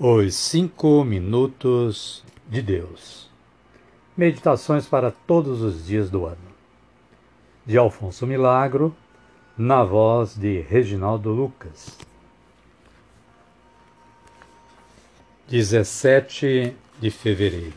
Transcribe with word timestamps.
Os 0.00 0.36
Cinco 0.36 1.02
Minutos 1.02 2.22
de 2.48 2.62
Deus. 2.62 3.28
Meditações 4.16 4.86
para 4.86 5.10
todos 5.10 5.60
os 5.60 5.86
dias 5.86 6.08
do 6.08 6.24
ano. 6.24 6.36
De 7.66 7.76
Alfonso 7.76 8.24
Milagro, 8.24 8.94
na 9.56 9.82
voz 9.82 10.36
de 10.36 10.60
Reginaldo 10.60 11.30
Lucas. 11.30 11.98
17 15.48 16.76
de 17.00 17.10
fevereiro. 17.10 17.74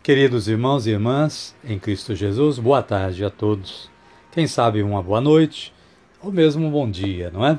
Queridos 0.00 0.46
irmãos 0.46 0.86
e 0.86 0.90
irmãs 0.90 1.56
em 1.64 1.76
Cristo 1.76 2.14
Jesus, 2.14 2.60
boa 2.60 2.84
tarde 2.84 3.24
a 3.24 3.30
todos. 3.30 3.90
Quem 4.30 4.46
sabe 4.46 4.80
uma 4.80 5.02
boa 5.02 5.20
noite 5.20 5.74
ou 6.22 6.30
mesmo 6.30 6.68
um 6.68 6.70
bom 6.70 6.88
dia, 6.88 7.32
não 7.32 7.44
é? 7.44 7.58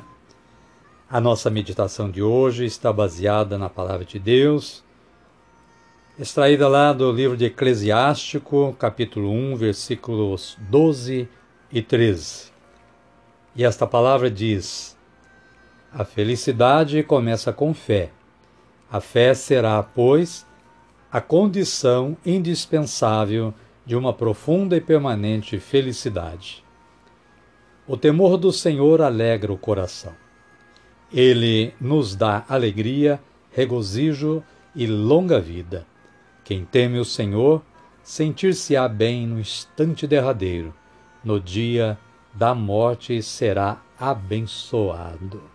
A 1.07 1.21
nossa 1.21 1.51
meditação 1.51 2.09
de 2.09 2.23
hoje 2.23 2.65
está 2.65 2.91
baseada 2.91 3.59
na 3.59 3.69
Palavra 3.69 4.03
de 4.03 4.17
Deus, 4.17 4.83
extraída 6.17 6.67
lá 6.67 6.91
do 6.93 7.11
livro 7.11 7.37
de 7.37 7.45
Eclesiástico, 7.45 8.75
capítulo 8.79 9.29
1, 9.29 9.55
versículos 9.55 10.57
12 10.61 11.29
e 11.71 11.81
13. 11.83 12.51
E 13.55 13.63
esta 13.63 13.85
palavra 13.85 14.31
diz: 14.31 14.97
A 15.93 16.03
felicidade 16.03 17.03
começa 17.03 17.53
com 17.53 17.71
fé. 17.71 18.09
A 18.91 18.99
fé 18.99 19.35
será, 19.35 19.83
pois, 19.83 20.43
a 21.11 21.21
condição 21.21 22.17
indispensável 22.25 23.53
de 23.85 23.95
uma 23.95 24.11
profunda 24.11 24.75
e 24.75 24.81
permanente 24.81 25.59
felicidade. 25.59 26.65
O 27.87 27.95
temor 27.95 28.37
do 28.37 28.51
Senhor 28.51 29.03
alegra 29.03 29.53
o 29.53 29.57
coração. 29.57 30.24
Ele 31.15 31.73
nos 31.79 32.13
dá 32.13 32.43
alegria, 32.49 33.21
regozijo 33.49 34.43
e 34.75 34.85
longa 34.85 35.39
vida. 35.39 35.87
Quem 36.43 36.65
teme 36.65 36.99
o 36.99 37.05
Senhor, 37.05 37.61
sentir-se-á 38.03 38.85
bem 38.89 39.25
no 39.25 39.39
instante 39.39 40.05
derradeiro. 40.05 40.73
No 41.23 41.39
dia 41.39 41.97
da 42.33 42.53
morte 42.53 43.21
será 43.23 43.81
abençoado. 43.97 45.54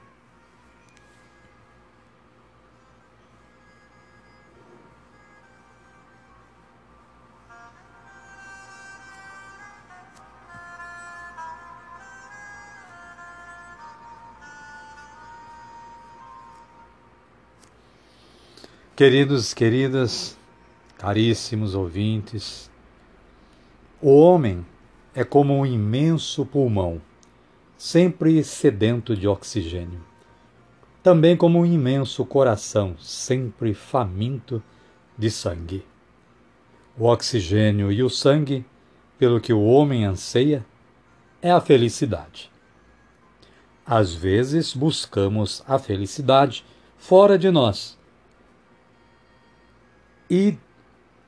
Queridos, 19.00 19.54
queridas, 19.54 20.36
caríssimos 20.98 21.74
ouvintes, 21.74 22.70
o 23.98 24.14
homem 24.14 24.66
é 25.14 25.24
como 25.24 25.54
um 25.54 25.64
imenso 25.64 26.44
pulmão, 26.44 27.00
sempre 27.78 28.44
sedento 28.44 29.16
de 29.16 29.26
oxigênio. 29.26 30.04
Também 31.02 31.34
como 31.34 31.60
um 31.60 31.64
imenso 31.64 32.26
coração, 32.26 32.94
sempre 32.98 33.72
faminto 33.72 34.62
de 35.16 35.30
sangue. 35.30 35.82
O 36.94 37.06
oxigênio 37.06 37.90
e 37.90 38.02
o 38.02 38.10
sangue, 38.10 38.66
pelo 39.18 39.40
que 39.40 39.54
o 39.54 39.64
homem 39.64 40.04
anseia, 40.04 40.62
é 41.40 41.50
a 41.50 41.58
felicidade. 41.62 42.50
Às 43.86 44.12
vezes 44.12 44.74
buscamos 44.74 45.64
a 45.66 45.78
felicidade 45.78 46.62
fora 46.98 47.38
de 47.38 47.50
nós 47.50 47.98
e, 50.30 50.56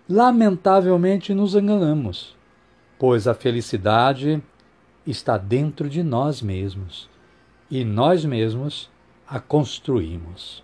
lamentavelmente, 0.09 1.35
nos 1.35 1.57
enganamos, 1.57 2.37
pois 2.99 3.27
a 3.27 3.35
felicidade 3.35 4.41
está 5.05 5.37
dentro 5.37 5.91
de 5.91 6.05
nós 6.05 6.41
mesmos 6.41 7.11
e 7.69 7.85
nós 7.85 8.25
mesmos 8.25 8.89
a 9.27 9.41
construímos. 9.41 10.63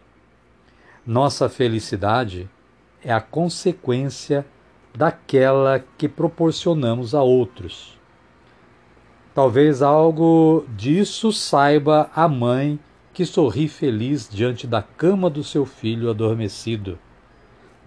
Nossa 1.04 1.48
felicidade 1.48 2.48
é 3.02 3.12
a 3.12 3.20
consequência 3.20 4.46
daquela 4.94 5.84
que 5.96 6.08
proporcionamos 6.08 7.14
a 7.14 7.22
outros. 7.22 7.98
Talvez 9.34 9.82
algo 9.82 10.64
disso 10.76 11.32
saiba 11.32 12.10
a 12.14 12.28
mãe 12.28 12.78
que 13.12 13.24
sorri 13.24 13.68
feliz 13.68 14.28
diante 14.30 14.66
da 14.66 14.82
cama 14.82 15.28
do 15.28 15.42
seu 15.42 15.64
filho 15.64 16.10
adormecido 16.10 16.98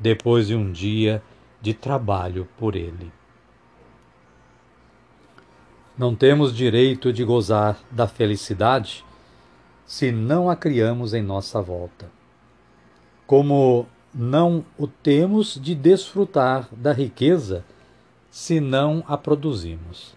depois 0.01 0.47
de 0.47 0.55
um 0.55 0.71
dia 0.71 1.21
de 1.61 1.75
trabalho 1.75 2.47
por 2.57 2.75
ele. 2.75 3.11
Não 5.95 6.15
temos 6.15 6.55
direito 6.55 7.13
de 7.13 7.23
gozar 7.23 7.77
da 7.91 8.07
felicidade 8.07 9.05
se 9.85 10.11
não 10.11 10.49
a 10.49 10.55
criamos 10.55 11.13
em 11.13 11.21
nossa 11.21 11.61
volta. 11.61 12.09
Como 13.27 13.85
não 14.13 14.65
o 14.77 14.87
temos 14.87 15.59
de 15.61 15.75
desfrutar 15.75 16.67
da 16.71 16.91
riqueza 16.91 17.63
se 18.31 18.59
não 18.59 19.03
a 19.07 19.15
produzimos. 19.15 20.15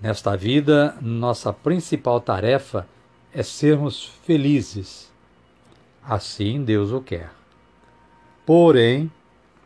Nesta 0.00 0.36
vida, 0.36 0.96
nossa 1.00 1.52
principal 1.52 2.20
tarefa 2.20 2.86
é 3.34 3.42
sermos 3.42 4.04
felizes. 4.24 5.10
Assim 6.02 6.62
Deus 6.62 6.92
o 6.92 7.00
quer. 7.00 7.39
Porém, 8.52 9.08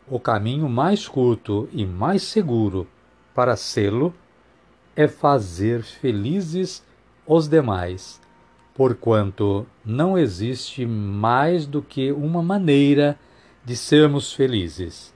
o 0.07 0.19
caminho 0.19 0.69
mais 0.69 1.07
curto 1.07 1.67
e 1.71 1.83
mais 1.83 2.21
seguro 2.21 2.87
para 3.33 3.55
sê-lo 3.55 4.13
é 4.95 5.07
fazer 5.07 5.81
felizes 5.81 6.85
os 7.25 7.47
demais, 7.47 8.21
porquanto 8.75 9.65
não 9.83 10.15
existe 10.15 10.85
mais 10.85 11.65
do 11.65 11.81
que 11.81 12.11
uma 12.11 12.43
maneira 12.43 13.17
de 13.65 13.75
sermos 13.75 14.31
felizes: 14.33 15.11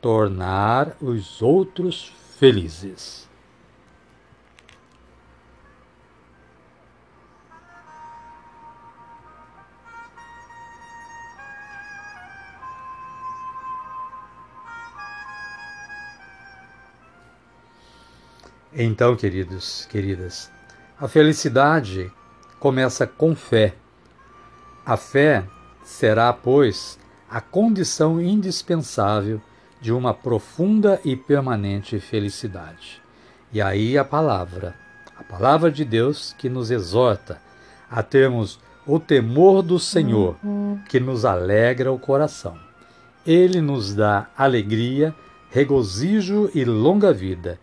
tornar 0.00 0.96
os 1.00 1.42
outros 1.42 2.12
felizes. 2.38 3.27
Então, 18.74 19.16
queridos, 19.16 19.86
queridas, 19.90 20.50
a 21.00 21.08
felicidade 21.08 22.12
começa 22.60 23.06
com 23.06 23.34
fé. 23.34 23.74
A 24.84 24.94
fé 24.94 25.44
será, 25.82 26.30
pois, 26.34 26.98
a 27.30 27.40
condição 27.40 28.20
indispensável 28.20 29.40
de 29.80 29.90
uma 29.90 30.12
profunda 30.12 31.00
e 31.02 31.16
permanente 31.16 31.98
felicidade. 31.98 33.00
E 33.50 33.62
aí 33.62 33.96
a 33.96 34.04
palavra, 34.04 34.74
a 35.16 35.24
palavra 35.24 35.70
de 35.70 35.84
Deus 35.84 36.34
que 36.36 36.50
nos 36.50 36.70
exorta 36.70 37.40
a 37.90 38.02
termos 38.02 38.60
o 38.86 39.00
temor 39.00 39.62
do 39.62 39.78
Senhor, 39.78 40.36
que 40.90 41.00
nos 41.00 41.24
alegra 41.24 41.90
o 41.90 41.98
coração. 41.98 42.58
Ele 43.26 43.62
nos 43.62 43.94
dá 43.94 44.28
alegria, 44.36 45.14
regozijo 45.50 46.50
e 46.54 46.66
longa 46.66 47.14
vida 47.14 47.58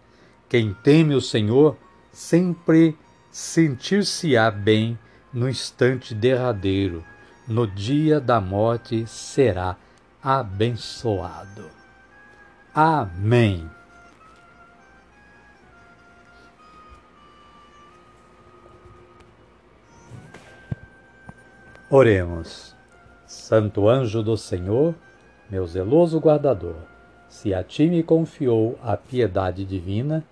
quem 0.47 0.73
teme 0.73 1.15
o 1.15 1.21
Senhor 1.21 1.77
sempre 2.11 2.97
sentir-se-á 3.31 4.49
bem 4.49 4.97
no 5.33 5.49
instante 5.49 6.15
derradeiro, 6.15 7.03
no 7.47 7.67
dia 7.67 8.19
da 8.19 8.39
morte 8.39 9.05
será 9.05 9.75
abençoado. 10.23 11.69
Amém. 12.73 13.69
Oremos. 21.89 22.75
Santo 23.27 23.87
anjo 23.87 24.23
do 24.23 24.37
Senhor, 24.37 24.95
meu 25.49 25.67
zeloso 25.67 26.19
guardador, 26.19 26.77
se 27.27 27.53
a 27.53 27.63
ti 27.63 27.87
me 27.87 28.01
confiou 28.01 28.79
a 28.81 28.95
piedade 28.95 29.65
divina, 29.65 30.23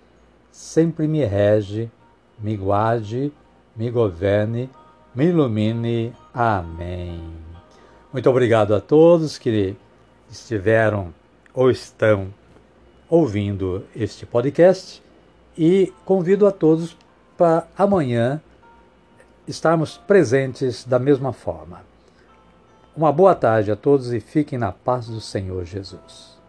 sempre 0.54 1.08
me 1.08 1.26
rege, 1.26 1.92
me 2.40 2.56
guarde, 2.56 3.34
me 3.76 3.90
governe, 3.90 4.70
me 5.14 5.26
ilumine. 5.26 6.14
Amém. 6.32 7.20
Muito 8.14 8.30
obrigado 8.30 8.76
a 8.76 8.80
todos 8.80 9.40
que 9.40 9.76
estiveram 10.30 11.12
ou 11.54 11.72
estão 11.72 12.32
ouvindo 13.10 13.84
este 13.96 14.28
podcast 14.28 15.02
e 15.58 15.92
convido 16.06 16.46
a 16.46 16.52
todos 16.52 16.96
para 17.36 17.68
amanhã 17.76 18.40
estarmos 19.48 19.98
presentes 19.98 20.86
da 20.86 21.00
mesma 21.00 21.34
forma. 21.34 21.82
Uma 22.96 23.12
boa 23.12 23.34
tarde 23.34 23.72
a 23.72 23.76
todos 23.76 24.14
e 24.14 24.20
fiquem 24.20 24.60
na 24.60 24.72
paz 24.72 25.08
do 25.08 25.20
Senhor 25.20 25.66
Jesus. 25.66 26.43